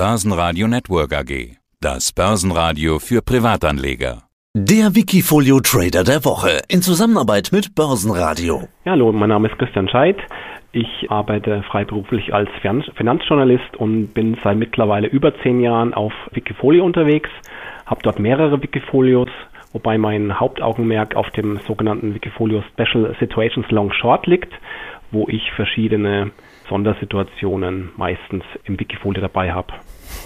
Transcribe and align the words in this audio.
Börsenradio 0.00 0.66
Network 0.66 1.12
AG. 1.12 1.58
Das 1.78 2.10
Börsenradio 2.14 2.98
für 2.98 3.20
Privatanleger. 3.20 4.22
Der 4.56 4.94
Wikifolio 4.94 5.60
Trader 5.60 6.04
der 6.04 6.24
Woche 6.24 6.62
in 6.68 6.80
Zusammenarbeit 6.80 7.50
mit 7.52 7.74
Börsenradio. 7.74 8.62
Ja, 8.86 8.92
hallo, 8.92 9.12
mein 9.12 9.28
Name 9.28 9.48
ist 9.48 9.58
Christian 9.58 9.90
Scheidt. 9.90 10.16
Ich 10.72 11.10
arbeite 11.10 11.62
freiberuflich 11.64 12.32
als 12.32 12.48
Finanzjournalist 12.96 13.76
und 13.76 14.14
bin 14.14 14.38
seit 14.42 14.56
mittlerweile 14.56 15.06
über 15.06 15.38
zehn 15.42 15.60
Jahren 15.60 15.92
auf 15.92 16.14
Wikifolio 16.32 16.82
unterwegs, 16.82 17.28
habe 17.84 18.00
dort 18.02 18.18
mehrere 18.18 18.62
Wikifolios, 18.62 19.28
wobei 19.74 19.98
mein 19.98 20.40
Hauptaugenmerk 20.40 21.14
auf 21.14 21.28
dem 21.32 21.60
sogenannten 21.66 22.14
Wikifolio 22.14 22.64
Special 22.72 23.14
Situations 23.20 23.70
Long 23.70 23.92
Short 23.92 24.26
liegt, 24.26 24.54
wo 25.10 25.28
ich 25.28 25.52
verschiedene 25.52 26.30
Sondersituationen 26.70 27.90
meistens 27.96 28.44
im 28.64 28.80
Wikifolio 28.80 29.20
dabei 29.20 29.52
habe. 29.52 29.74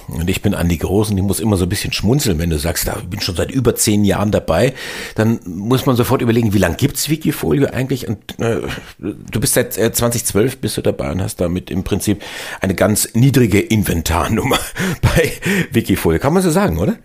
Und 0.09 0.29
ich 0.29 0.43
bin 0.43 0.55
Andi 0.55 0.77
Groß 0.77 1.11
und 1.11 1.19
ich 1.19 1.23
muss 1.23 1.41
immer 1.41 1.57
so 1.57 1.65
ein 1.65 1.69
bisschen 1.69 1.93
schmunzeln, 1.93 2.39
wenn 2.39 2.51
du 2.51 2.59
sagst, 2.59 2.87
ich 2.87 3.09
bin 3.09 3.21
schon 3.21 3.35
seit 3.35 3.51
über 3.51 3.75
zehn 3.75 4.05
Jahren 4.05 4.31
dabei. 4.31 4.75
Dann 5.15 5.41
muss 5.47 5.87
man 5.87 5.97
sofort 5.97 6.21
überlegen, 6.21 6.53
wie 6.53 6.59
lange 6.59 6.77
gibt's 6.77 7.09
Wikifolio 7.09 7.69
eigentlich? 7.69 8.07
Und 8.07 8.39
äh, 8.39 8.61
du 8.99 9.41
bist 9.41 9.55
seit 9.55 9.79
äh, 9.79 9.93
2012 9.93 10.59
bist 10.59 10.77
du 10.77 10.83
dabei 10.83 11.11
und 11.11 11.23
hast 11.23 11.41
damit 11.41 11.71
im 11.71 11.85
Prinzip 11.85 12.23
eine 12.61 12.75
ganz 12.75 13.15
niedrige 13.15 13.61
Inventarnummer 13.61 14.59
bei 15.03 15.33
Wikifolio. 15.73 16.21
Kann 16.21 16.35
man 16.35 16.43
so 16.43 16.51
sagen, 16.51 16.79
oder? 16.79 16.97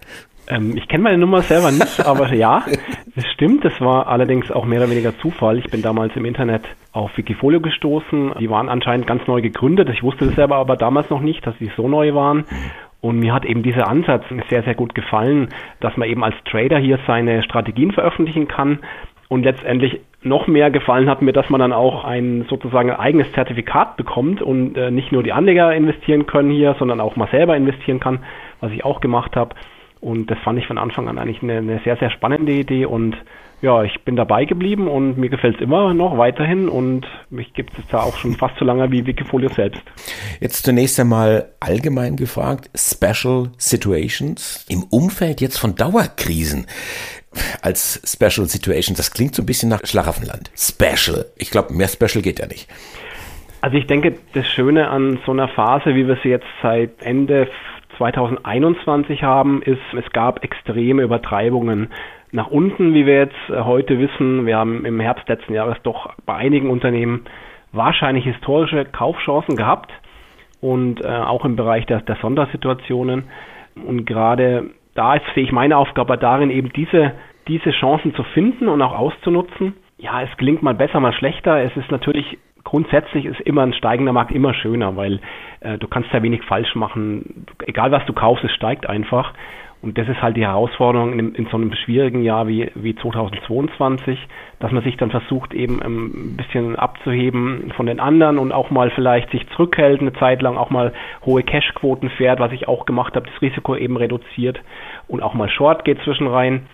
Ähm, 0.49 0.75
ich 0.75 0.87
kenne 0.87 1.03
meine 1.03 1.17
Nummer 1.17 1.41
selber 1.41 1.71
nicht, 1.71 2.05
aber 2.05 2.33
ja, 2.33 2.63
das 3.15 3.25
stimmt. 3.33 3.63
Das 3.63 3.79
war 3.79 4.07
allerdings 4.07 4.51
auch 4.51 4.65
mehr 4.65 4.79
oder 4.79 4.89
weniger 4.89 5.17
Zufall. 5.19 5.59
Ich 5.59 5.69
bin 5.69 5.81
damals 5.81 6.15
im 6.15 6.25
Internet 6.25 6.63
auf 6.91 7.15
Wikifolio 7.17 7.61
gestoßen. 7.61 8.33
Die 8.39 8.49
waren 8.49 8.67
anscheinend 8.67 9.07
ganz 9.07 9.25
neu 9.27 9.41
gegründet. 9.41 9.89
Ich 9.89 10.03
wusste 10.03 10.25
das 10.25 10.35
selber 10.35 10.55
aber 10.55 10.75
damals 10.75 11.09
noch 11.09 11.21
nicht, 11.21 11.45
dass 11.45 11.57
sie 11.59 11.71
so 11.77 11.87
neu 11.87 12.13
waren. 12.15 12.45
Und 13.01 13.19
mir 13.19 13.33
hat 13.33 13.45
eben 13.45 13.63
dieser 13.63 13.87
Ansatz 13.87 14.25
sehr, 14.49 14.63
sehr 14.63 14.75
gut 14.75 14.93
gefallen, 14.93 15.49
dass 15.79 15.95
man 15.95 16.09
eben 16.09 16.23
als 16.23 16.35
Trader 16.43 16.79
hier 16.79 16.99
seine 17.07 17.43
Strategien 17.43 17.91
veröffentlichen 17.91 18.47
kann. 18.47 18.79
Und 19.29 19.43
letztendlich 19.43 20.01
noch 20.21 20.47
mehr 20.47 20.69
gefallen 20.71 21.09
hat 21.09 21.21
mir, 21.21 21.31
dass 21.31 21.49
man 21.49 21.61
dann 21.61 21.71
auch 21.71 22.03
ein 22.03 22.45
sozusagen 22.49 22.89
ein 22.89 22.99
eigenes 22.99 23.31
Zertifikat 23.31 23.95
bekommt 23.95 24.41
und 24.41 24.75
äh, 24.75 24.91
nicht 24.91 25.11
nur 25.11 25.23
die 25.23 25.31
Anleger 25.31 25.73
investieren 25.73 26.25
können 26.25 26.49
hier, 26.49 26.75
sondern 26.77 26.99
auch 26.99 27.15
mal 27.15 27.29
selber 27.29 27.55
investieren 27.55 27.99
kann, 28.01 28.19
was 28.59 28.71
ich 28.71 28.83
auch 28.83 28.99
gemacht 28.99 29.35
habe. 29.37 29.55
Und 30.01 30.31
das 30.31 30.37
fand 30.39 30.59
ich 30.59 30.67
von 30.67 30.77
Anfang 30.77 31.07
an 31.07 31.17
eigentlich 31.17 31.43
eine, 31.43 31.57
eine 31.57 31.81
sehr, 31.83 31.97
sehr 31.97 32.09
spannende 32.09 32.53
Idee 32.53 32.85
und 32.85 33.15
ja, 33.61 33.83
ich 33.83 34.05
bin 34.05 34.15
dabei 34.15 34.45
geblieben 34.45 34.87
und 34.87 35.17
mir 35.17 35.29
gefällt 35.29 35.55
es 35.55 35.61
immer 35.61 35.93
noch 35.93 36.17
weiterhin 36.17 36.69
und 36.69 37.05
mich 37.29 37.53
gibt 37.53 37.77
es 37.77 37.85
da 37.87 37.99
auch 37.99 38.15
schon 38.15 38.35
fast 38.35 38.57
so 38.57 38.63
lange 38.63 38.89
wie 38.91 39.05
Wikifolio 39.05 39.49
selbst. 39.49 39.81
Jetzt 40.39 40.65
zunächst 40.65 40.97
einmal 40.99 41.49
allgemein 41.59 42.15
gefragt, 42.15 42.69
Special 42.73 43.49
Situations 43.57 44.65
im 44.69 44.83
Umfeld 44.83 45.41
jetzt 45.41 45.57
von 45.57 45.75
Dauerkrisen 45.75 46.67
als 47.61 48.01
Special 48.05 48.47
Situations, 48.47 48.97
das 48.97 49.11
klingt 49.11 49.35
so 49.35 49.43
ein 49.43 49.45
bisschen 49.45 49.69
nach 49.69 49.81
Schlaraffenland. 49.83 50.51
Special. 50.55 51.25
Ich 51.35 51.51
glaube, 51.51 51.73
mehr 51.73 51.89
Special 51.89 52.21
geht 52.21 52.39
ja 52.39 52.47
nicht. 52.47 52.69
Also 53.61 53.75
ich 53.75 53.87
denke, 53.87 54.15
das 54.33 54.47
Schöne 54.47 54.87
an 54.89 55.19
so 55.25 55.33
einer 55.33 55.49
Phase, 55.49 55.93
wie 55.95 56.07
wir 56.07 56.17
sie 56.23 56.29
jetzt 56.29 56.47
seit 56.61 57.01
Ende 57.01 57.49
2021 57.99 59.23
haben, 59.23 59.61
ist, 59.61 59.81
es 59.93 60.09
gab 60.11 60.43
extreme 60.43 61.03
Übertreibungen 61.03 61.89
nach 62.31 62.47
unten, 62.47 62.93
wie 62.93 63.05
wir 63.05 63.17
jetzt 63.17 63.49
äh, 63.49 63.61
heute 63.61 63.99
wissen. 63.99 64.45
Wir 64.45 64.57
haben 64.57 64.85
im 64.85 64.99
Herbst 64.99 65.27
letzten 65.27 65.53
Jahres 65.53 65.77
doch 65.83 66.13
bei 66.25 66.35
einigen 66.35 66.69
Unternehmen 66.69 67.25
wahrscheinlich 67.71 68.23
historische 68.23 68.85
Kaufchancen 68.85 69.55
gehabt 69.55 69.91
und 70.61 71.03
äh, 71.03 71.07
auch 71.07 71.45
im 71.45 71.55
Bereich 71.55 71.85
der, 71.85 72.01
der 72.01 72.15
Sondersituationen. 72.21 73.25
Und 73.75 74.05
gerade 74.05 74.71
da 74.95 75.15
ist, 75.15 75.25
sehe 75.35 75.43
ich 75.43 75.51
meine 75.51 75.77
Aufgabe 75.77 76.17
darin, 76.17 76.49
eben 76.49 76.71
diese, 76.73 77.13
diese 77.47 77.71
Chancen 77.71 78.15
zu 78.15 78.23
finden 78.23 78.67
und 78.69 78.81
auch 78.81 78.97
auszunutzen. 78.97 79.75
Ja, 79.97 80.21
es 80.21 80.35
gelingt 80.37 80.63
mal 80.63 80.73
besser, 80.73 80.99
mal 80.99 81.13
schlechter. 81.13 81.61
Es 81.61 81.75
ist 81.75 81.91
natürlich 81.91 82.37
grundsätzlich 82.63 83.25
ist 83.25 83.39
immer 83.41 83.63
ein 83.63 83.73
steigender 83.73 84.13
Markt 84.13 84.31
immer 84.31 84.53
schöner, 84.53 84.95
weil 84.95 85.19
äh, 85.61 85.77
du 85.77 85.87
kannst 85.87 86.11
ja 86.11 86.21
wenig 86.23 86.43
falsch 86.43 86.75
machen. 86.75 87.45
Egal 87.65 87.91
was 87.91 88.05
du 88.05 88.13
kaufst, 88.13 88.43
es 88.43 88.51
steigt 88.51 88.87
einfach. 88.87 89.33
Und 89.81 89.97
das 89.97 90.09
ist 90.09 90.21
halt 90.21 90.35
die 90.35 90.45
Herausforderung 90.45 91.17
in, 91.17 91.35
in 91.35 91.45
so 91.45 91.55
einem 91.55 91.73
schwierigen 91.73 92.21
Jahr 92.21 92.49
wie, 92.49 92.69
wie 92.75 92.95
2022, 92.95 94.19
dass 94.59 94.73
man 94.73 94.83
sich 94.83 94.97
dann 94.97 95.09
versucht, 95.09 95.53
eben 95.53 95.79
ähm, 95.83 96.33
ein 96.33 96.37
bisschen 96.37 96.75
abzuheben 96.75 97.71
von 97.77 97.85
den 97.85 98.01
anderen 98.01 98.39
und 98.39 98.51
auch 98.51 98.71
mal 98.71 98.91
vielleicht 98.91 99.31
sich 99.31 99.47
zurückhält, 99.55 100.01
eine 100.01 100.11
Zeit 100.13 100.41
lang 100.41 100.57
auch 100.57 100.69
mal 100.69 100.91
hohe 101.25 101.43
Cashquoten 101.43 102.09
fährt, 102.09 102.41
was 102.41 102.51
ich 102.51 102.67
auch 102.67 102.85
gemacht 102.85 103.15
habe, 103.15 103.29
das 103.31 103.41
Risiko 103.41 103.73
eben 103.77 103.95
reduziert 103.95 104.59
und 105.07 105.23
auch 105.23 105.33
mal 105.33 105.49
Short 105.49 105.85
geht 105.85 106.01
zwischen 106.03 106.27
rein. 106.27 106.67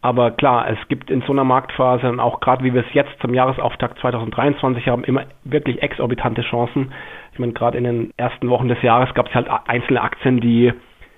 Aber 0.00 0.30
klar, 0.30 0.68
es 0.70 0.78
gibt 0.88 1.10
in 1.10 1.22
so 1.22 1.32
einer 1.32 1.44
Marktphase 1.44 2.08
und 2.08 2.20
auch 2.20 2.40
gerade 2.40 2.62
wie 2.62 2.72
wir 2.72 2.82
es 2.82 2.94
jetzt 2.94 3.10
zum 3.20 3.34
Jahresauftakt 3.34 3.98
2023 3.98 4.86
haben, 4.86 5.02
immer 5.02 5.24
wirklich 5.44 5.82
exorbitante 5.82 6.42
Chancen. 6.42 6.92
Ich 7.32 7.38
meine, 7.40 7.52
gerade 7.52 7.78
in 7.78 7.84
den 7.84 8.10
ersten 8.16 8.48
Wochen 8.48 8.68
des 8.68 8.80
Jahres 8.82 9.12
gab 9.14 9.28
es 9.28 9.34
halt 9.34 9.48
einzelne 9.66 10.00
Aktien, 10.00 10.40
die 10.40 10.72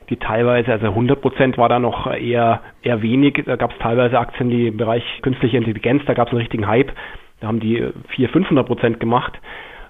die 0.08 0.16
teilweise, 0.16 0.72
also 0.72 0.86
100 0.86 1.20
Prozent 1.20 1.56
war 1.56 1.68
da 1.68 1.78
noch 1.78 2.12
eher, 2.12 2.62
eher 2.82 3.00
wenig. 3.00 3.44
Da 3.46 3.54
gab 3.54 3.70
es 3.70 3.78
teilweise 3.78 4.18
Aktien, 4.18 4.50
die 4.50 4.66
im 4.66 4.76
Bereich 4.76 5.04
künstliche 5.22 5.56
Intelligenz, 5.56 6.02
da 6.06 6.14
gab 6.14 6.26
es 6.26 6.32
einen 6.32 6.40
richtigen 6.40 6.66
Hype. 6.66 6.92
Da 7.40 7.46
haben 7.46 7.60
die 7.60 7.76
400, 8.08 8.32
500 8.32 8.66
Prozent 8.66 9.00
gemacht 9.00 9.38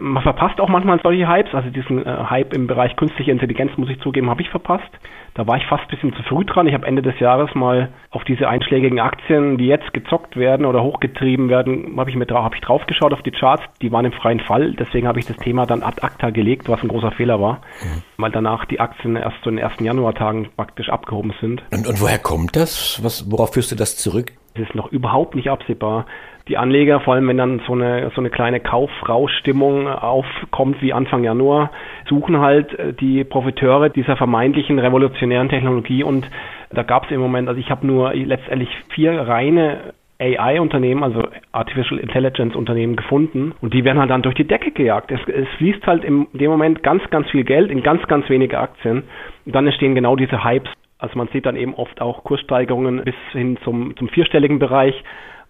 man 0.01 0.23
verpasst 0.23 0.61
auch 0.61 0.69
manchmal 0.69 1.01
solche 1.03 1.29
Hypes. 1.29 1.55
Also 1.55 1.71
diesen 1.71 2.05
äh, 2.05 2.25
Hype 2.29 2.53
im 2.55 2.67
Bereich 2.67 2.97
künstliche 2.97 3.31
Intelligenz, 3.31 3.77
muss 3.77 3.91
ich 3.91 4.01
zugeben, 4.01 4.31
habe 4.31 4.43
ich 4.43 4.51
verpasst. 4.51 4.91
Da 5.35 5.47
war 5.47 5.57
ich 5.57 5.67
fast 5.67 5.85
ein 5.85 5.89
bisschen 5.89 6.15
zu 6.15 6.23
früh 6.25 6.45
dran. 6.45 6.67
Ich 6.67 6.75
habe 6.75 6.87
Ende 6.87 7.03
des 7.03 7.19
Jahres 7.21 7.55
mal 7.55 7.91
auf 8.11 8.25
diese 8.25 8.49
einschlägigen 8.49 8.99
Aktien, 8.99 9.59
die 9.59 9.67
jetzt 9.67 9.93
gezockt 9.93 10.37
werden 10.37 10.67
oder 10.67 10.83
hochgetrieben 10.83 11.49
werden, 11.49 11.95
habe 11.97 12.11
ich 12.11 12.17
mir 12.17 12.27
hab 12.27 12.55
ich 12.55 12.61
drauf 12.61 12.85
geschaut 12.87 13.13
auf 13.13 13.23
die 13.23 13.31
Charts. 13.31 13.63
Die 13.81 13.93
waren 13.93 14.05
im 14.05 14.13
freien 14.13 14.41
Fall. 14.41 14.73
Deswegen 14.73 15.07
habe 15.07 15.21
ich 15.21 15.27
das 15.27 15.37
Thema 15.37 15.67
dann 15.67 15.83
ad 15.83 16.03
acta 16.03 16.31
gelegt, 16.31 16.69
was 16.69 16.83
ein 16.83 16.89
großer 16.89 17.13
Fehler 17.13 17.41
war, 17.41 17.61
mhm. 17.83 18.03
weil 18.17 18.33
danach 18.33 18.65
die 18.65 18.81
Aktien 18.81 19.17
erst 19.17 19.37
so 19.45 19.51
in 19.51 19.57
den 19.57 19.65
ersten 19.65 19.85
Januartagen 19.85 20.49
praktisch 20.57 20.89
abgehoben 20.89 21.33
sind. 21.41 21.63
Und, 21.71 21.87
und 21.87 22.01
woher 22.01 22.19
kommt 22.19 22.57
das? 22.57 23.01
Was, 23.03 23.31
worauf 23.31 23.55
führst 23.55 23.71
du 23.71 23.77
das 23.77 23.97
zurück? 23.97 24.33
Es 24.55 24.63
ist 24.63 24.75
noch 24.75 24.91
überhaupt 24.91 25.37
nicht 25.37 25.49
absehbar 25.49 26.07
die 26.49 26.57
Anleger, 26.57 27.01
vor 27.01 27.15
allem 27.15 27.29
wenn 27.29 27.37
dann 27.37 27.61
so 27.67 27.73
eine, 27.73 28.11
so 28.15 28.21
eine 28.21 28.31
kleine 28.31 28.61
Kaufrauschstimmung 28.61 29.89
aufkommt 29.89 30.83
wie 30.83 30.93
Anfang 30.93 31.25
Januar, 31.25 31.71
suchen 32.09 32.41
halt 32.41 32.79
äh, 32.79 32.93
die 32.93 33.25
Profiteure 33.25 33.89
dieser 33.89 34.17
vermeintlichen 34.17 34.79
revolutionären 34.79 35.49
Technologie 35.49 36.03
und 36.03 36.29
da 36.71 36.83
gab 36.83 37.05
es 37.07 37.11
im 37.11 37.21
Moment, 37.21 37.49
also 37.49 37.61
ich 37.61 37.71
habe 37.71 37.87
nur 37.87 38.15
letztendlich 38.15 38.71
vier 38.95 39.13
reine 39.13 39.93
AI-Unternehmen, 40.21 41.03
also 41.03 41.25
Artificial 41.53 41.99
Intelligence 41.99 42.55
Unternehmen 42.55 42.95
gefunden 42.95 43.53
und 43.61 43.73
die 43.73 43.85
werden 43.85 43.99
halt 43.99 44.11
dann 44.11 44.23
durch 44.23 44.35
die 44.35 44.47
Decke 44.47 44.71
gejagt. 44.71 45.11
Es, 45.11 45.21
es 45.27 45.49
fließt 45.57 45.87
halt 45.87 46.05
in 46.05 46.27
dem 46.33 46.51
Moment 46.51 46.83
ganz, 46.83 47.03
ganz 47.11 47.29
viel 47.31 47.45
Geld 47.45 47.71
in 47.71 47.83
ganz, 47.83 48.07
ganz 48.07 48.29
wenige 48.29 48.59
Aktien 48.59 49.05
und 49.47 49.55
dann 49.55 49.67
entstehen 49.67 49.95
genau 49.95 50.17
diese 50.17 50.45
Hypes. 50.45 50.71
Also 50.99 51.17
man 51.17 51.29
sieht 51.29 51.47
dann 51.47 51.57
eben 51.57 51.75
oft 51.75 52.03
auch 52.03 52.23
Kurssteigerungen 52.25 53.03
bis 53.05 53.15
hin 53.33 53.57
zum, 53.65 53.97
zum 53.97 54.09
vierstelligen 54.09 54.59
Bereich 54.59 54.95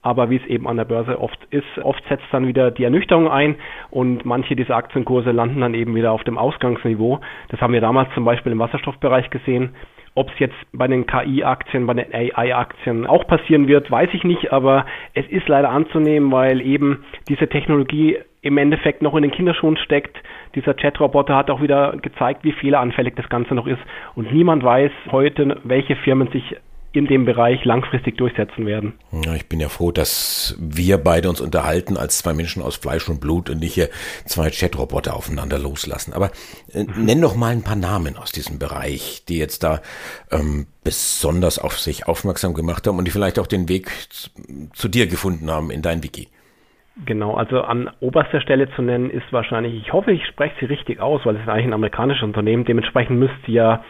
aber 0.02 0.30
wie 0.30 0.36
es 0.36 0.46
eben 0.46 0.66
an 0.66 0.76
der 0.76 0.84
Börse 0.84 1.20
oft 1.20 1.38
ist, 1.50 1.78
oft 1.82 2.02
setzt 2.08 2.24
dann 2.32 2.46
wieder 2.46 2.70
die 2.70 2.84
Ernüchterung 2.84 3.28
ein 3.28 3.56
und 3.90 4.24
manche 4.24 4.56
dieser 4.56 4.76
Aktienkurse 4.76 5.30
landen 5.30 5.60
dann 5.60 5.74
eben 5.74 5.94
wieder 5.94 6.12
auf 6.12 6.24
dem 6.24 6.38
Ausgangsniveau. 6.38 7.20
Das 7.48 7.60
haben 7.60 7.72
wir 7.72 7.80
damals 7.80 8.12
zum 8.14 8.24
Beispiel 8.24 8.52
im 8.52 8.58
Wasserstoffbereich 8.58 9.30
gesehen. 9.30 9.70
Ob 10.14 10.28
es 10.30 10.38
jetzt 10.40 10.56
bei 10.72 10.88
den 10.88 11.06
KI-Aktien, 11.06 11.86
bei 11.86 11.94
den 11.94 12.12
AI-Aktien 12.12 13.06
auch 13.06 13.26
passieren 13.26 13.68
wird, 13.68 13.90
weiß 13.90 14.10
ich 14.12 14.24
nicht, 14.24 14.52
aber 14.52 14.84
es 15.14 15.26
ist 15.28 15.46
leider 15.48 15.70
anzunehmen, 15.70 16.32
weil 16.32 16.60
eben 16.60 17.04
diese 17.28 17.48
Technologie 17.48 18.18
im 18.42 18.58
Endeffekt 18.58 19.02
noch 19.02 19.14
in 19.14 19.22
den 19.22 19.30
Kinderschuhen 19.30 19.76
steckt. 19.76 20.16
Dieser 20.54 20.74
Chat-Roboter 20.74 21.36
hat 21.36 21.50
auch 21.50 21.60
wieder 21.60 21.94
gezeigt, 22.02 22.42
wie 22.42 22.52
fehleranfällig 22.52 23.14
das 23.14 23.28
Ganze 23.28 23.54
noch 23.54 23.66
ist. 23.66 23.80
Und 24.14 24.32
niemand 24.32 24.64
weiß 24.64 24.90
heute, 25.12 25.60
welche 25.62 25.94
Firmen 25.96 26.28
sich 26.28 26.56
in 26.92 27.06
dem 27.06 27.24
Bereich 27.24 27.64
langfristig 27.64 28.16
durchsetzen 28.16 28.66
werden. 28.66 28.94
Ja, 29.24 29.34
ich 29.34 29.48
bin 29.48 29.60
ja 29.60 29.68
froh, 29.68 29.92
dass 29.92 30.56
wir 30.58 30.98
beide 30.98 31.28
uns 31.28 31.40
unterhalten 31.40 31.96
als 31.96 32.18
zwei 32.18 32.32
Menschen 32.32 32.62
aus 32.62 32.76
Fleisch 32.76 33.08
und 33.08 33.20
Blut 33.20 33.48
und 33.48 33.60
nicht 33.60 33.74
hier 33.74 33.90
zwei 34.26 34.50
Chatroboter 34.50 35.14
aufeinander 35.14 35.58
loslassen. 35.58 36.12
Aber 36.12 36.32
äh, 36.72 36.82
mhm. 36.82 37.04
nenn 37.04 37.20
doch 37.20 37.36
mal 37.36 37.52
ein 37.52 37.62
paar 37.62 37.76
Namen 37.76 38.16
aus 38.16 38.32
diesem 38.32 38.58
Bereich, 38.58 39.22
die 39.28 39.38
jetzt 39.38 39.62
da 39.62 39.82
ähm, 40.32 40.66
besonders 40.82 41.60
auf 41.60 41.78
sich 41.78 42.08
aufmerksam 42.08 42.54
gemacht 42.54 42.86
haben 42.86 42.98
und 42.98 43.04
die 43.04 43.12
vielleicht 43.12 43.38
auch 43.38 43.46
den 43.46 43.68
Weg 43.68 43.90
zu, 44.10 44.30
zu 44.72 44.88
dir 44.88 45.06
gefunden 45.06 45.48
haben 45.50 45.70
in 45.70 45.82
dein 45.82 46.02
Wiki. 46.02 46.28
Genau, 47.06 47.34
also 47.34 47.62
an 47.62 47.88
oberster 48.00 48.40
Stelle 48.40 48.68
zu 48.72 48.82
nennen 48.82 49.10
ist 49.10 49.32
wahrscheinlich, 49.32 49.74
ich 49.74 49.92
hoffe, 49.92 50.10
ich 50.10 50.26
spreche 50.26 50.54
sie 50.58 50.66
richtig 50.66 51.00
aus, 51.00 51.24
weil 51.24 51.36
es 51.36 51.42
ist 51.42 51.48
eigentlich 51.48 51.66
ein 51.66 51.72
amerikanisches 51.72 52.24
Unternehmen, 52.24 52.64
dementsprechend 52.64 53.18
müsste 53.18 53.50
ja 53.50 53.84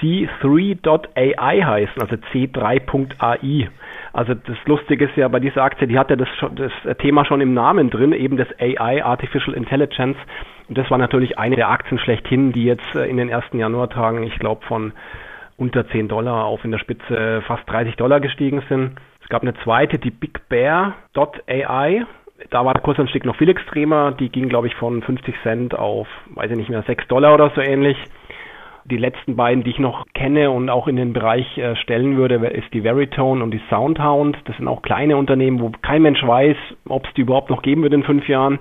C3.ai 0.00 1.62
heißen, 1.62 2.02
also 2.02 2.16
C3.ai. 2.32 3.70
Also 4.12 4.34
das 4.34 4.56
Lustige 4.66 5.06
ist 5.06 5.16
ja 5.16 5.28
bei 5.28 5.40
dieser 5.40 5.62
Aktie, 5.62 5.86
die 5.86 5.98
hatte 5.98 6.16
das, 6.16 6.28
das 6.54 6.72
Thema 6.98 7.24
schon 7.24 7.40
im 7.40 7.54
Namen 7.54 7.88
drin, 7.88 8.12
eben 8.12 8.36
das 8.36 8.48
AI, 8.60 9.04
Artificial 9.04 9.56
Intelligence. 9.56 10.18
Und 10.68 10.76
das 10.76 10.90
war 10.90 10.98
natürlich 10.98 11.38
eine 11.38 11.56
der 11.56 11.70
Aktien 11.70 11.98
schlechthin, 11.98 12.52
die 12.52 12.64
jetzt 12.64 12.94
äh, 12.94 13.06
in 13.06 13.16
den 13.16 13.28
ersten 13.28 13.58
Januartagen, 13.58 14.22
ich 14.22 14.38
glaube, 14.38 14.64
von 14.66 14.92
unter 15.56 15.86
10 15.88 16.08
Dollar 16.08 16.44
auf 16.44 16.64
in 16.64 16.72
der 16.72 16.78
Spitze 16.78 17.42
fast 17.46 17.62
30 17.70 17.96
Dollar 17.96 18.20
gestiegen 18.20 18.62
sind. 18.68 18.96
Es 19.22 19.28
gab 19.28 19.42
eine 19.42 19.54
zweite, 19.54 19.98
die 19.98 20.10
Big. 20.10 20.40
Da 22.50 22.64
war 22.64 22.74
der 22.74 22.82
Kursanstieg 22.82 23.24
noch 23.24 23.36
viel 23.36 23.48
extremer. 23.48 24.12
Die 24.12 24.28
ging, 24.28 24.48
glaube 24.48 24.66
ich, 24.66 24.74
von 24.76 25.02
50 25.02 25.34
Cent 25.42 25.74
auf, 25.74 26.06
weiß 26.34 26.50
ich 26.50 26.56
nicht 26.56 26.70
mehr, 26.70 26.82
6 26.82 27.08
Dollar 27.08 27.34
oder 27.34 27.50
so 27.54 27.60
ähnlich. 27.60 27.96
Die 28.86 28.98
letzten 28.98 29.34
beiden, 29.34 29.64
die 29.64 29.70
ich 29.70 29.78
noch 29.78 30.04
kenne 30.12 30.50
und 30.50 30.68
auch 30.68 30.88
in 30.88 30.96
den 30.96 31.14
Bereich 31.14 31.56
äh, 31.56 31.74
stellen 31.76 32.18
würde, 32.18 32.34
ist 32.48 32.72
die 32.74 32.84
Veritone 32.84 33.42
und 33.42 33.50
die 33.50 33.62
Soundhound. 33.70 34.36
Das 34.44 34.56
sind 34.58 34.68
auch 34.68 34.82
kleine 34.82 35.16
Unternehmen, 35.16 35.60
wo 35.60 35.72
kein 35.80 36.02
Mensch 36.02 36.22
weiß, 36.22 36.56
ob 36.88 37.06
es 37.06 37.14
die 37.14 37.22
überhaupt 37.22 37.48
noch 37.48 37.62
geben 37.62 37.82
wird 37.82 37.94
in 37.94 38.02
fünf 38.02 38.28
Jahren. 38.28 38.58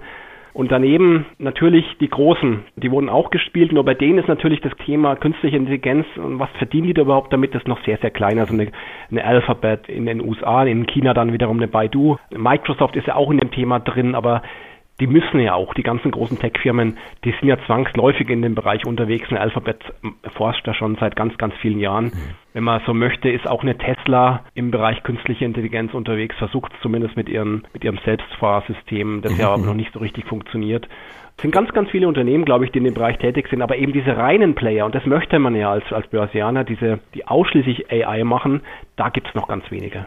Und 0.54 0.72
daneben 0.72 1.26
natürlich 1.40 1.86
die 2.00 2.10
Großen, 2.10 2.64
die 2.76 2.92
wurden 2.92 3.10
auch 3.10 3.32
gespielt, 3.32 3.72
nur 3.72 3.84
bei 3.84 3.96
denen 3.96 4.20
ist 4.20 4.28
natürlich 4.28 4.62
das 4.62 4.74
Thema 4.86 5.16
künstliche 5.16 5.58
Intelligenz 5.58 6.06
und 6.16 6.38
was 6.40 6.50
verdienen 6.58 6.88
die 6.88 6.94
da 6.94 7.02
überhaupt 7.02 7.34
damit, 7.34 7.56
das 7.56 7.64
ist 7.64 7.68
noch 7.68 7.84
sehr, 7.86 7.98
sehr 7.98 8.12
klein. 8.12 8.38
Also 8.38 8.54
eine, 8.54 8.68
eine 9.10 9.26
Alphabet 9.26 9.90
in 9.90 10.06
den 10.06 10.22
USA, 10.22 10.64
in 10.64 10.86
China 10.86 11.16
dann 11.16 11.34
wiederum 11.34 11.58
eine 11.58 11.68
Baidu. 11.68 12.18
Microsoft 12.30 12.96
ist 12.96 13.08
ja 13.08 13.16
auch 13.16 13.32
in 13.32 13.40
dem 13.40 13.50
Thema 13.50 13.80
drin, 13.80 14.14
aber 14.14 14.44
die 15.04 15.08
müssen 15.08 15.42
ja 15.42 15.54
auch, 15.54 15.74
die 15.74 15.84
ganzen 15.84 16.12
großen 16.12 16.40
Tech-Firmen, 16.40 16.98
die 17.26 17.32
sind 17.32 17.50
ja 17.50 17.58
zwangsläufig 17.66 18.30
in 18.30 18.42
dem 18.42 18.56
Bereich 18.56 18.86
unterwegs. 18.86 19.28
Eine 19.30 19.42
Alphabet 19.42 19.84
forscht 20.34 20.66
da 20.66 20.74
schon 20.74 20.96
seit 20.96 21.18
ganz, 21.18 21.38
ganz 21.38 21.54
vielen 21.56 21.82
Jahren. 21.82 22.06
Mhm. 22.06 22.12
Wenn 22.54 22.64
man 22.64 22.82
so 22.86 22.94
möchte, 22.94 23.30
ist 23.30 23.46
auch 23.46 23.64
eine 23.64 23.78
Tesla 23.78 24.46
im 24.54 24.72
Bereich 24.72 25.04
künstliche 25.04 25.44
Intelligenz 25.44 25.94
unterwegs, 25.94 26.38
versucht 26.38 26.72
es 26.74 26.80
zumindest 26.80 27.18
mit 27.18 27.28
ihrem, 27.28 27.64
mit 27.74 27.84
ihrem 27.84 28.00
Selbstfahrsystem, 28.06 29.22
das 29.22 29.34
mhm. 29.34 29.40
ja 29.42 29.50
aber 29.50 29.58
noch 29.66 29.74
nicht 29.74 29.92
so 29.92 30.00
richtig 30.00 30.24
funktioniert. 30.26 30.88
Es 31.36 31.42
sind 31.42 31.52
ganz, 31.52 31.74
ganz 31.74 31.90
viele 31.90 32.08
Unternehmen, 32.08 32.46
glaube 32.46 32.64
ich, 32.64 32.72
die 32.72 32.78
in 32.78 32.86
dem 32.86 32.94
Bereich 32.94 33.18
tätig 33.18 33.50
sind, 33.50 33.62
aber 33.62 33.76
eben 33.76 33.92
diese 33.92 34.16
reinen 34.16 34.56
Player, 34.56 34.86
und 34.86 34.96
das 34.96 35.06
möchte 35.06 35.38
man 35.38 35.54
ja 35.54 35.70
als, 35.70 35.84
als 35.92 36.08
Börsianer, 36.08 36.64
diese, 36.64 37.00
die 37.14 37.28
ausschließlich 37.28 37.92
AI 37.92 38.24
machen, 38.24 38.62
da 38.96 39.10
gibt 39.10 39.28
es 39.28 39.36
noch 39.36 39.50
ganz 39.50 39.70
wenige. 39.70 40.06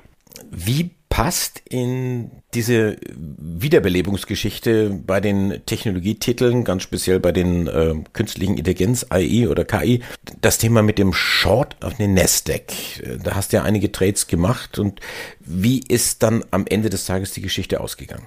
Wie 0.51 0.91
passt 1.09 1.63
in 1.65 2.31
diese 2.53 2.99
Wiederbelebungsgeschichte 3.17 4.91
bei 5.07 5.21
den 5.21 5.63
Technologietiteln, 5.65 6.63
ganz 6.65 6.83
speziell 6.83 7.21
bei 7.21 7.33
den 7.33 7.69
äh, 7.69 7.95
künstlichen 8.13 8.59
Intelligenz, 8.59 9.07
AI 9.09 9.49
oder 9.49 9.65
KI, 9.65 10.03
das 10.43 10.59
Thema 10.59 10.83
mit 10.83 10.99
dem 10.99 11.13
Short 11.13 11.77
auf 11.83 11.95
den 11.95 12.13
Nasdaq. 12.15 12.73
Da 13.23 13.35
hast 13.35 13.53
du 13.53 13.57
ja 13.57 13.63
einige 13.63 13.93
Trades 13.93 14.27
gemacht 14.27 14.79
und 14.79 15.01
wie 15.41 15.81
ist 15.89 16.23
dann 16.23 16.45
am 16.51 16.67
Ende 16.67 16.91
des 16.91 17.07
Tages 17.07 17.33
die 17.33 17.41
Geschichte 17.41 17.81
ausgegangen? 17.81 18.27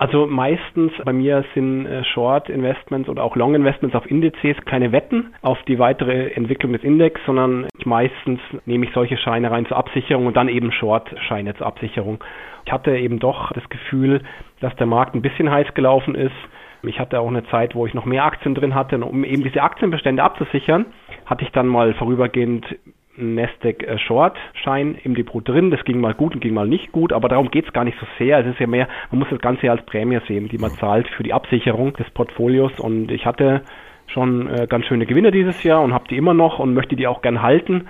Also 0.00 0.26
meistens 0.26 0.92
bei 1.04 1.12
mir 1.12 1.44
sind 1.52 1.84
äh, 1.84 2.02
Short 2.04 2.48
Investments 2.48 3.06
oder 3.10 3.22
auch 3.22 3.36
Long 3.36 3.54
Investments 3.54 3.94
auf 3.94 4.10
Indizes 4.10 4.56
keine 4.64 4.92
Wetten 4.92 5.34
auf 5.42 5.58
die 5.68 5.78
weitere 5.78 6.28
Entwicklung 6.28 6.72
des 6.72 6.82
Index, 6.82 7.20
sondern 7.26 7.66
meistens 7.84 8.40
nehme 8.64 8.86
ich 8.86 8.94
solche 8.94 9.18
Scheine 9.18 9.50
rein 9.50 9.66
zur 9.66 9.76
Absicherung 9.76 10.24
und 10.24 10.38
dann 10.38 10.48
eben 10.48 10.72
Short 10.72 11.14
Scheine 11.28 11.54
zur 11.54 11.66
Absicherung. 11.66 12.24
Ich 12.64 12.72
hatte 12.72 12.96
eben 12.96 13.18
doch 13.18 13.52
das 13.52 13.68
Gefühl, 13.68 14.22
dass 14.60 14.74
der 14.76 14.86
Markt 14.86 15.14
ein 15.14 15.20
bisschen 15.20 15.50
heiß 15.50 15.74
gelaufen 15.74 16.14
ist. 16.14 16.32
Ich 16.82 16.98
hatte 16.98 17.20
auch 17.20 17.28
eine 17.28 17.44
Zeit, 17.48 17.74
wo 17.74 17.84
ich 17.84 17.92
noch 17.92 18.06
mehr 18.06 18.24
Aktien 18.24 18.54
drin 18.54 18.74
hatte, 18.74 18.96
um 19.04 19.22
eben 19.22 19.44
diese 19.44 19.62
Aktienbestände 19.62 20.22
abzusichern, 20.22 20.86
hatte 21.26 21.44
ich 21.44 21.52
dann 21.52 21.66
mal 21.66 21.92
vorübergehend 21.92 22.64
Nasdaq 23.20 23.82
äh, 23.82 23.98
Short 23.98 24.36
Schein 24.54 24.96
im 25.02 25.14
Depot 25.14 25.46
drin. 25.46 25.70
Das 25.70 25.84
ging 25.84 26.00
mal 26.00 26.14
gut 26.14 26.34
und 26.34 26.40
ging 26.40 26.54
mal 26.54 26.66
nicht 26.66 26.92
gut, 26.92 27.12
aber 27.12 27.28
darum 27.28 27.50
geht 27.50 27.66
es 27.66 27.72
gar 27.72 27.84
nicht 27.84 27.98
so 28.00 28.06
sehr. 28.18 28.38
Es 28.38 28.46
ist 28.46 28.58
ja 28.58 28.66
mehr, 28.66 28.88
man 29.10 29.20
muss 29.20 29.28
das 29.30 29.40
Ganze 29.40 29.66
ja 29.66 29.72
als 29.72 29.84
Prämie 29.86 30.20
sehen, 30.26 30.48
die 30.48 30.58
man 30.58 30.70
zahlt 30.72 31.08
für 31.08 31.22
die 31.22 31.32
Absicherung 31.32 31.92
des 31.94 32.10
Portfolios. 32.10 32.78
Und 32.80 33.10
ich 33.10 33.26
hatte 33.26 33.62
schon 34.06 34.48
äh, 34.48 34.66
ganz 34.68 34.86
schöne 34.86 35.06
Gewinne 35.06 35.30
dieses 35.30 35.62
Jahr 35.62 35.82
und 35.82 35.94
habe 35.94 36.08
die 36.08 36.16
immer 36.16 36.34
noch 36.34 36.58
und 36.58 36.74
möchte 36.74 36.96
die 36.96 37.06
auch 37.06 37.22
gern 37.22 37.42
halten. 37.42 37.86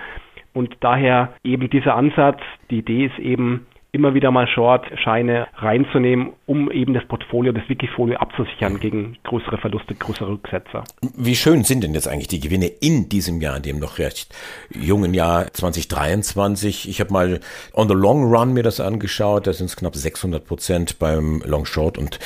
Und 0.53 0.77
daher 0.81 1.33
eben 1.43 1.69
dieser 1.69 1.95
Ansatz, 1.95 2.41
die 2.69 2.79
Idee 2.79 3.05
ist 3.05 3.19
eben, 3.19 3.65
immer 3.93 4.13
wieder 4.13 4.31
mal 4.31 4.47
Short-Scheine 4.47 5.47
reinzunehmen, 5.55 6.31
um 6.45 6.71
eben 6.71 6.93
das 6.93 7.05
Portfolio, 7.05 7.51
das 7.51 7.67
Wikifolio 7.67 8.17
abzusichern 8.17 8.79
gegen 8.79 9.17
größere 9.23 9.57
Verluste, 9.57 9.95
größere 9.95 10.29
Rücksetzer. 10.29 10.85
Wie 11.01 11.35
schön 11.35 11.63
sind 11.63 11.83
denn 11.83 11.93
jetzt 11.93 12.07
eigentlich 12.07 12.29
die 12.29 12.39
Gewinne 12.39 12.67
in 12.67 13.09
diesem 13.09 13.41
Jahr, 13.41 13.57
in 13.57 13.63
dem 13.63 13.79
noch 13.79 13.99
recht 13.99 14.33
jungen 14.69 15.13
Jahr 15.13 15.51
2023? 15.51 16.87
Ich 16.87 17.01
habe 17.01 17.11
mal 17.11 17.39
on 17.73 17.89
the 17.89 17.93
long 17.93 18.33
run 18.33 18.53
mir 18.53 18.63
das 18.63 18.79
angeschaut, 18.79 19.45
da 19.45 19.51
sind 19.51 19.65
es 19.65 19.75
knapp 19.75 19.95
600 19.95 20.45
Prozent 20.45 20.97
beim 20.97 21.43
Long 21.45 21.65
Short 21.65 21.97
und 21.97 22.19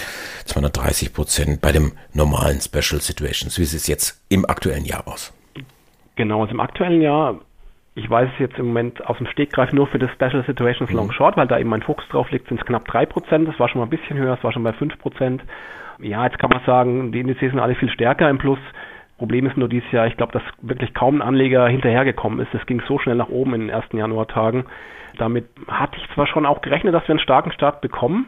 230 0.46 1.14
Prozent 1.14 1.62
bei 1.62 1.72
dem 1.72 1.94
normalen 2.14 2.62
Special 2.62 3.02
Situations. 3.02 3.58
Wie 3.58 3.66
sieht 3.66 3.80
es 3.80 3.88
jetzt 3.88 4.24
im 4.30 4.46
aktuellen 4.46 4.86
Jahr 4.86 5.08
aus? 5.08 5.34
Genau, 6.16 6.42
also 6.42 6.54
im 6.54 6.60
aktuellen 6.60 7.02
Jahr 7.02 7.40
ich 7.96 8.10
weiß 8.10 8.30
es 8.34 8.40
jetzt 8.40 8.60
im 8.60 8.68
Moment 8.68 9.06
aus 9.08 9.18
dem 9.18 9.28
Stegreif 9.28 9.72
nur 9.72 9.88
für 9.88 10.00
das 10.00 10.12
Special 10.12 10.44
Situations 10.46 10.92
Long 10.92 11.08
mhm. 11.08 11.14
Short, 11.14 11.38
weil 11.38 11.48
da 11.48 11.58
eben 11.58 11.70
mein 11.70 11.82
Fokus 11.82 12.06
drauf 12.10 12.30
liegt, 12.30 12.50
sind 12.50 12.60
es 12.60 12.66
knapp 12.66 12.88
3%. 12.90 13.46
Das 13.46 13.60
war 13.60 13.70
schon 13.70 13.80
mal 13.80 13.88
ein 13.88 13.90
bisschen 13.90 14.18
höher, 14.18 14.36
das 14.36 14.44
war 14.44 14.52
schon 14.52 14.64
bei 14.64 14.72
5%. 14.72 15.40
Ja, 16.00 16.26
jetzt 16.26 16.38
kann 16.38 16.50
man 16.50 16.62
sagen, 16.66 17.14
die 17.14 17.22
Indizes 17.22 17.52
sind 17.52 17.60
alle 17.60 17.76
viel 17.76 17.90
stärker 17.90 18.30
im 18.30 18.38
Plus. 18.38 18.60
Problem 19.18 19.46
ist 19.46 19.56
nur 19.56 19.70
dieses 19.70 19.90
Jahr, 19.94 20.08
ich 20.08 20.18
glaube, 20.18 20.34
dass 20.34 20.44
wirklich 20.62 20.94
kaum 20.94 21.18
ein 21.18 21.22
Anleger 21.22 21.68
hinterhergekommen 21.70 22.40
ist. 22.40 22.54
Es 22.54 22.66
ging 22.66 22.82
so 22.86 23.00
schnell 23.00 23.16
nach 23.16 23.30
oben 23.30 23.54
in 23.54 23.62
den 23.62 23.70
ersten 23.70 23.98
Januartagen. 23.98 24.66
Damit 25.18 25.48
hatte 25.70 25.96
ich 25.96 26.14
zwar 26.14 26.28
schon 26.28 26.46
auch 26.46 26.62
gerechnet, 26.62 26.94
dass 26.94 27.04
wir 27.04 27.12
einen 27.12 27.20
starken 27.20 27.54
Start 27.54 27.80
bekommen, 27.80 28.28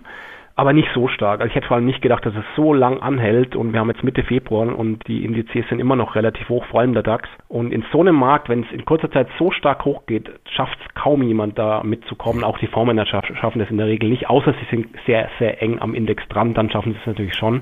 aber 0.58 0.74
nicht 0.74 0.90
so 0.96 1.08
stark. 1.08 1.40
Also 1.40 1.50
ich 1.50 1.56
hätte 1.56 1.68
vor 1.68 1.78
allem 1.78 1.86
nicht 1.86 2.02
gedacht, 2.02 2.26
dass 2.26 2.34
es 2.34 2.44
so 2.56 2.74
lang 2.74 3.00
anhält 3.00 3.56
und 3.56 3.74
wir 3.74 3.80
haben 3.80 3.90
jetzt 3.90 4.04
Mitte 4.04 4.24
Februar 4.24 4.76
und 4.76 5.08
die 5.08 5.24
Indizes 5.24 5.70
sind 5.70 5.80
immer 5.80 5.96
noch 5.96 6.16
relativ 6.16 6.50
hoch, 6.50 6.66
vor 6.66 6.80
allem 6.80 6.94
der 6.94 7.04
DAX. 7.04 7.30
Und 7.48 7.72
in 7.72 7.86
so 7.92 8.02
einem 8.02 8.16
Markt, 8.16 8.50
wenn 8.50 8.64
es 8.64 8.72
in 8.72 8.84
kurzer 8.84 9.12
Zeit 9.12 9.28
so 9.38 9.52
stark 9.52 9.86
hochgeht, 9.86 10.32
schafft 10.50 10.80
es 10.80 10.96
kaum 10.96 11.22
jemand 11.22 11.60
da 11.60 11.84
mitzukommen. 11.84 12.44
Auch 12.44 12.58
die 12.58 12.66
Fondsmänner 12.66 13.06
schaffen 13.06 13.60
das 13.60 13.70
in 13.70 13.78
der 13.78 13.86
Regel 13.86 14.10
nicht, 14.10 14.32
außer 14.32 14.54
sie 14.54 14.76
sind 14.76 14.88
sehr, 15.06 15.30
sehr 15.38 15.62
eng 15.62 15.80
am 15.80 15.94
Index 15.94 16.28
dran, 16.28 16.56
dann 16.56 16.72
schaffen 16.72 16.94
sie 16.94 17.00
es 17.02 17.06
natürlich 17.06 17.36
schon. 17.36 17.62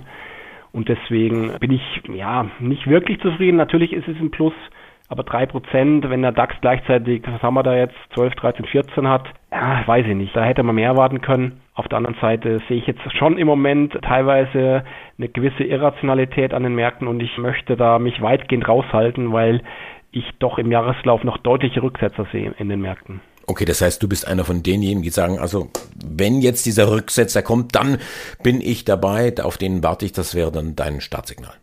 Und 0.71 0.87
deswegen 0.87 1.51
bin 1.59 1.71
ich 1.71 2.01
ja 2.13 2.45
nicht 2.59 2.87
wirklich 2.87 3.19
zufrieden. 3.19 3.57
Natürlich 3.57 3.91
ist 3.91 4.07
es 4.07 4.17
ein 4.21 4.31
Plus, 4.31 4.53
aber 5.09 5.23
drei 5.23 5.45
Prozent, 5.45 6.09
wenn 6.09 6.21
der 6.21 6.31
DAX 6.31 6.55
gleichzeitig, 6.61 7.23
was 7.27 7.43
haben 7.43 7.55
wir 7.55 7.63
da 7.63 7.75
jetzt, 7.75 7.95
12, 8.13 8.35
13, 8.35 8.65
14 8.65 9.09
hat, 9.09 9.25
ja, 9.51 9.83
weiß 9.85 10.05
ich 10.07 10.15
nicht. 10.15 10.33
Da 10.33 10.45
hätte 10.45 10.63
man 10.63 10.75
mehr 10.75 10.91
erwarten 10.91 11.19
können. 11.19 11.59
Auf 11.75 11.89
der 11.89 11.97
anderen 11.97 12.15
Seite 12.21 12.61
sehe 12.69 12.77
ich 12.77 12.87
jetzt 12.87 13.01
schon 13.17 13.37
im 13.37 13.47
Moment 13.47 13.93
teilweise 14.01 14.85
eine 15.17 15.27
gewisse 15.27 15.63
Irrationalität 15.63 16.53
an 16.53 16.63
den 16.63 16.73
Märkten 16.73 17.07
und 17.07 17.19
ich 17.19 17.37
möchte 17.37 17.75
da 17.75 17.99
mich 17.99 18.21
weitgehend 18.21 18.67
raushalten, 18.67 19.33
weil 19.33 19.61
ich 20.11 20.23
doch 20.39 20.57
im 20.57 20.71
Jahreslauf 20.71 21.25
noch 21.25 21.37
deutliche 21.37 21.83
Rücksetzer 21.83 22.25
sehe 22.31 22.53
in 22.57 22.69
den 22.69 22.79
Märkten. 22.79 23.19
Okay, 23.47 23.65
das 23.65 23.81
heißt, 23.81 24.01
du 24.01 24.07
bist 24.07 24.25
einer 24.25 24.45
von 24.45 24.63
denjenigen, 24.63 25.03
die 25.03 25.09
sagen, 25.09 25.37
also 25.37 25.69
wenn 26.03 26.41
jetzt 26.41 26.65
dieser 26.65 26.89
Rücksetzer 26.89 27.43
kommt, 27.43 27.75
dann 27.75 27.97
bin 28.41 28.61
ich 28.61 28.85
dabei, 28.85 29.33
auf 29.43 29.57
den 29.57 29.83
warte 29.83 30.05
ich, 30.05 30.13
das 30.13 30.33
wäre 30.33 30.53
dann 30.53 30.75
dein 30.75 31.01
Startsignal. 31.01 31.53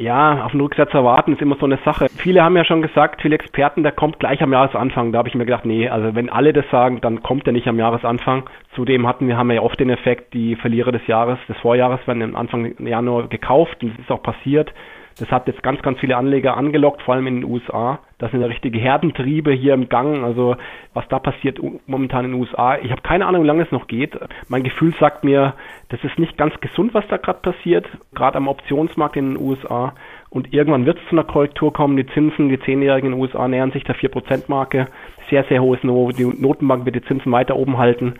Ja, 0.00 0.44
auf 0.44 0.52
den 0.52 0.60
Rücksetzer 0.60 1.02
warten 1.02 1.32
ist 1.32 1.42
immer 1.42 1.56
so 1.58 1.66
eine 1.66 1.80
Sache. 1.84 2.06
Viele 2.18 2.44
haben 2.44 2.56
ja 2.56 2.64
schon 2.64 2.82
gesagt, 2.82 3.20
viele 3.20 3.34
Experten, 3.34 3.82
der 3.82 3.90
kommt 3.90 4.20
gleich 4.20 4.40
am 4.40 4.52
Jahresanfang. 4.52 5.10
Da 5.10 5.18
habe 5.18 5.28
ich 5.28 5.34
mir 5.34 5.44
gedacht, 5.44 5.66
nee, 5.66 5.88
also 5.88 6.14
wenn 6.14 6.30
alle 6.30 6.52
das 6.52 6.64
sagen, 6.70 7.00
dann 7.00 7.20
kommt 7.24 7.48
er 7.48 7.52
nicht 7.52 7.66
am 7.66 7.80
Jahresanfang. 7.80 8.48
Zudem 8.76 9.08
hatten 9.08 9.26
wir, 9.26 9.36
haben 9.36 9.48
wir 9.48 9.54
ja 9.56 9.62
oft 9.62 9.80
den 9.80 9.90
Effekt, 9.90 10.34
die 10.34 10.54
Verlierer 10.54 10.92
des 10.92 11.04
Jahres, 11.08 11.36
des 11.48 11.56
Vorjahres 11.56 11.98
werden 12.06 12.22
am 12.22 12.36
Anfang 12.36 12.76
Januar 12.78 13.26
gekauft 13.26 13.82
und 13.82 13.90
das 13.90 13.98
ist 13.98 14.10
auch 14.12 14.22
passiert. 14.22 14.72
Das 15.18 15.30
hat 15.30 15.48
jetzt 15.48 15.62
ganz, 15.62 15.82
ganz 15.82 15.98
viele 15.98 16.16
Anleger 16.16 16.56
angelockt, 16.56 17.02
vor 17.02 17.14
allem 17.14 17.26
in 17.26 17.40
den 17.40 17.50
USA. 17.50 17.98
Das 18.18 18.30
sind 18.30 18.42
richtige 18.42 18.78
Herdentriebe 18.78 19.52
hier 19.52 19.74
im 19.74 19.88
Gang. 19.88 20.24
Also 20.24 20.56
was 20.94 21.06
da 21.08 21.18
passiert 21.18 21.58
momentan 21.86 22.24
in 22.24 22.32
den 22.32 22.40
USA. 22.40 22.78
Ich 22.78 22.90
habe 22.90 23.02
keine 23.02 23.26
Ahnung, 23.26 23.42
wie 23.42 23.46
lange 23.46 23.64
es 23.64 23.72
noch 23.72 23.88
geht. 23.88 24.18
Mein 24.48 24.62
Gefühl 24.62 24.94
sagt 24.98 25.24
mir, 25.24 25.54
das 25.88 26.02
ist 26.04 26.18
nicht 26.18 26.36
ganz 26.36 26.58
gesund, 26.60 26.94
was 26.94 27.06
da 27.08 27.16
gerade 27.16 27.40
passiert, 27.40 27.86
gerade 28.14 28.36
am 28.36 28.48
Optionsmarkt 28.48 29.16
in 29.16 29.34
den 29.34 29.42
USA. 29.42 29.94
Und 30.30 30.52
irgendwann 30.52 30.86
wird 30.86 30.98
es 30.98 31.08
zu 31.08 31.12
einer 31.12 31.24
Korrektur 31.24 31.72
kommen. 31.72 31.96
Die 31.96 32.06
Zinsen, 32.06 32.48
die 32.48 32.60
Zehnjährigen 32.60 33.12
in 33.12 33.16
den 33.16 33.20
USA 33.20 33.48
nähern 33.48 33.72
sich 33.72 33.84
der 33.84 33.96
4%-Marke. 33.96 34.86
Sehr, 35.30 35.44
sehr 35.44 35.62
hohes 35.62 35.82
Niveau. 35.82 36.10
Die 36.12 36.24
Notenbank 36.24 36.84
wird 36.84 36.96
die 36.96 37.02
Zinsen 37.02 37.32
weiter 37.32 37.56
oben 37.56 37.78
halten. 37.78 38.14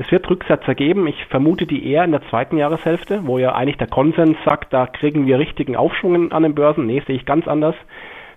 Es 0.00 0.12
wird 0.12 0.30
Rücksetzer 0.30 0.76
geben. 0.76 1.08
Ich 1.08 1.24
vermute 1.26 1.66
die 1.66 1.90
eher 1.90 2.04
in 2.04 2.12
der 2.12 2.22
zweiten 2.30 2.56
Jahreshälfte, 2.56 3.26
wo 3.26 3.38
ja 3.38 3.54
eigentlich 3.54 3.78
der 3.78 3.88
Konsens 3.88 4.36
sagt, 4.44 4.72
da 4.72 4.86
kriegen 4.86 5.26
wir 5.26 5.38
richtigen 5.38 5.74
Aufschwung 5.74 6.30
an 6.30 6.42
den 6.44 6.54
Börsen. 6.54 6.86
Nee, 6.86 7.02
sehe 7.06 7.16
ich 7.16 7.26
ganz 7.26 7.48
anders. 7.48 7.74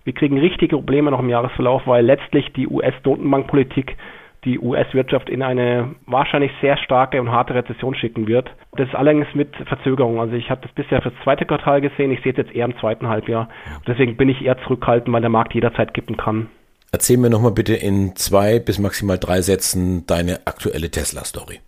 Wir 0.04 0.14
kriegen 0.14 0.40
richtige 0.40 0.76
Probleme 0.76 1.12
noch 1.12 1.20
im 1.20 1.30
Jahresverlauf, 1.30 1.86
weil 1.86 2.04
letztlich 2.04 2.52
die 2.54 2.68
US-Notenbankpolitik 2.68 3.96
die 4.44 4.58
US-Wirtschaft 4.58 5.30
in 5.30 5.44
eine 5.44 5.94
wahrscheinlich 6.08 6.52
sehr 6.62 6.78
starke 6.78 7.22
und 7.22 7.32
harte 7.32 7.54
Rezession 7.54 7.94
schicken 7.94 8.28
wird. 8.28 8.50
Das 8.76 8.88
ist 8.88 8.96
allerdings 8.96 9.28
mit 9.36 9.56
Verzögerung. 9.68 10.20
Also 10.20 10.34
ich 10.34 10.50
habe 10.50 10.62
das 10.62 10.72
bisher 10.72 11.00
fürs 11.04 11.14
zweite 11.24 11.46
Quartal 11.46 11.80
gesehen, 11.80 12.12
ich 12.12 12.22
sehe 12.22 12.32
es 12.32 12.40
jetzt 12.40 12.56
eher 12.56 12.66
im 12.66 12.76
zweiten 12.78 13.08
Halbjahr. 13.08 13.50
Deswegen 13.86 14.18
bin 14.18 14.30
ich 14.30 14.44
eher 14.44 14.58
zurückhaltend, 14.64 15.14
weil 15.14 15.22
der 15.22 15.30
Markt 15.30 15.54
jederzeit 15.54 15.94
kippen 15.94 16.18
kann. 16.18 16.48
Erzähl 16.94 17.16
mir 17.16 17.30
nochmal 17.30 17.54
bitte 17.54 17.74
in 17.74 18.18
zwei 18.18 18.60
bis 18.60 18.78
maximal 18.78 19.18
drei 19.18 19.40
Sätzen 19.42 20.06
deine 20.08 20.40
aktuelle 20.46 20.92
Tesla-Story. 20.92 21.60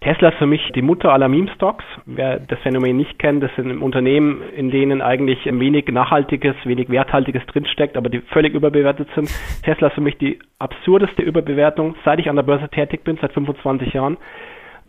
Tesla 0.00 0.30
ist 0.30 0.38
für 0.38 0.46
mich 0.46 0.62
die 0.74 0.80
Mutter 0.80 1.12
aller 1.12 1.28
Meme-Stocks. 1.28 1.84
Wer 2.06 2.38
das 2.40 2.58
Phänomen 2.60 2.96
nicht 2.96 3.18
kennt, 3.18 3.42
das 3.42 3.50
sind 3.56 3.82
Unternehmen, 3.82 4.40
in 4.56 4.70
denen 4.70 5.02
eigentlich 5.02 5.44
wenig 5.44 5.88
Nachhaltiges, 5.88 6.56
wenig 6.64 6.88
Werthaltiges 6.88 7.44
drinsteckt, 7.44 7.98
aber 7.98 8.08
die 8.08 8.22
völlig 8.32 8.54
überbewertet 8.54 9.08
sind. 9.14 9.30
Tesla 9.64 9.88
ist 9.88 9.94
für 9.94 10.00
mich 10.00 10.16
die 10.16 10.38
absurdeste 10.58 11.20
Überbewertung, 11.20 11.94
seit 12.02 12.18
ich 12.20 12.30
an 12.30 12.36
der 12.36 12.42
Börse 12.42 12.70
tätig 12.70 13.04
bin, 13.04 13.18
seit 13.20 13.34
25 13.34 13.92
Jahren. 13.92 14.16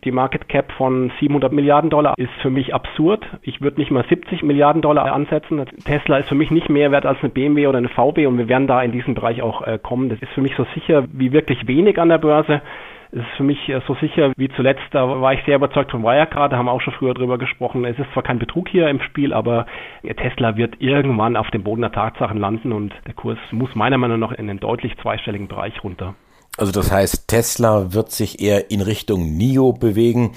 Die 0.06 0.12
Market 0.12 0.48
Cap 0.48 0.70
von 0.70 1.10
700 1.18 1.52
Milliarden 1.52 1.90
Dollar 1.90 2.14
ist 2.16 2.30
für 2.40 2.48
mich 2.48 2.72
absurd. 2.72 3.26
Ich 3.42 3.60
würde 3.60 3.80
nicht 3.80 3.90
mal 3.90 4.04
70 4.08 4.44
Milliarden 4.44 4.80
Dollar 4.80 5.12
ansetzen. 5.12 5.64
Tesla 5.84 6.18
ist 6.18 6.28
für 6.28 6.36
mich 6.36 6.52
nicht 6.52 6.68
mehr 6.68 6.92
wert 6.92 7.04
als 7.04 7.18
eine 7.22 7.30
BMW 7.30 7.66
oder 7.66 7.78
eine 7.78 7.88
VW 7.88 8.26
und 8.26 8.38
wir 8.38 8.48
werden 8.48 8.68
da 8.68 8.80
in 8.82 8.92
diesen 8.92 9.16
Bereich 9.16 9.42
auch 9.42 9.66
äh, 9.66 9.80
kommen. 9.82 10.08
Das 10.08 10.20
ist 10.20 10.30
für 10.30 10.42
mich 10.42 10.54
so 10.56 10.64
sicher 10.74 11.06
wie 11.12 11.32
wirklich 11.32 11.66
wenig 11.66 11.98
an 11.98 12.08
der 12.08 12.18
Börse. 12.18 12.62
Es 13.10 13.18
ist 13.18 13.36
für 13.36 13.42
mich 13.42 13.68
äh, 13.68 13.80
so 13.88 13.94
sicher 13.94 14.32
wie 14.36 14.48
zuletzt, 14.50 14.84
da 14.92 15.20
war 15.20 15.32
ich 15.32 15.42
sehr 15.44 15.56
überzeugt 15.56 15.90
von 15.90 16.04
Wirecard, 16.04 16.52
da 16.52 16.56
haben 16.56 16.66
wir 16.66 16.72
auch 16.72 16.82
schon 16.82 16.94
früher 16.94 17.14
drüber 17.14 17.36
gesprochen. 17.36 17.84
Es 17.84 17.98
ist 17.98 18.12
zwar 18.12 18.22
kein 18.22 18.38
Betrug 18.38 18.68
hier 18.68 18.88
im 18.88 19.00
Spiel, 19.00 19.32
aber 19.32 19.66
Tesla 20.04 20.56
wird 20.56 20.80
irgendwann 20.80 21.36
auf 21.36 21.50
dem 21.50 21.64
Boden 21.64 21.82
der 21.82 21.90
Tatsachen 21.90 22.38
landen 22.38 22.70
und 22.70 22.94
der 23.08 23.14
Kurs 23.14 23.38
muss 23.50 23.74
meiner 23.74 23.98
Meinung 23.98 24.20
nach 24.20 24.30
in 24.30 24.48
einen 24.48 24.60
deutlich 24.60 24.96
zweistelligen 24.98 25.48
Bereich 25.48 25.82
runter. 25.82 26.14
Also 26.56 26.72
das 26.72 26.90
heißt, 26.90 27.28
Tesla 27.28 27.92
wird 27.92 28.12
sich 28.12 28.40
eher 28.40 28.70
in 28.70 28.80
Richtung 28.80 29.36
NIO 29.36 29.72
bewegen, 29.72 30.32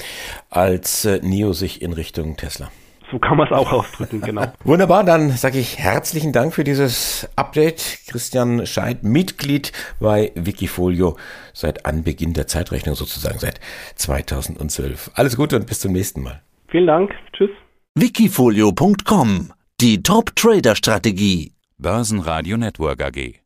als 0.49 1.05
äh, 1.05 1.19
NIO 1.23 1.53
sich 1.53 1.81
in 1.81 1.93
Richtung 1.93 2.35
Tesla. 2.35 2.69
So 3.11 3.17
kann 3.17 3.38
man 3.38 3.47
es 3.47 3.53
auch 3.53 3.71
ausdrücken, 3.71 4.21
genau. 4.21 4.51
Wunderbar, 4.63 5.03
dann 5.03 5.31
sage 5.31 5.57
ich 5.57 5.79
herzlichen 5.79 6.31
Dank 6.31 6.53
für 6.53 6.63
dieses 6.63 7.27
Update. 7.35 7.99
Christian 8.07 8.67
Scheid, 8.67 9.03
Mitglied 9.03 9.71
bei 9.99 10.31
Wikifolio 10.35 11.17
seit 11.53 11.85
Anbeginn 11.85 12.33
der 12.33 12.47
Zeitrechnung 12.47 12.95
sozusagen, 12.95 13.39
seit 13.39 13.59
2012. 13.95 15.11
Alles 15.15 15.38
Gute 15.38 15.55
und 15.55 15.65
bis 15.65 15.79
zum 15.79 15.93
nächsten 15.93 16.21
Mal. 16.21 16.41
Vielen 16.67 16.88
Dank. 16.88 17.11
Tschüss. 17.33 17.49
Wikifolio.com 17.95 19.53
Die 19.81 20.03
Top-Trader-Strategie. 20.03 21.53
Börsenradio 21.79 22.57
Network 22.57 23.01
AG. 23.01 23.38